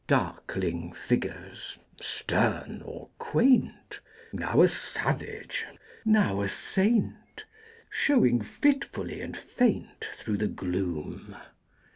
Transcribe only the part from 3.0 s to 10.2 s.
quaint, Now a savage, now a saint, Showing fitfully and faint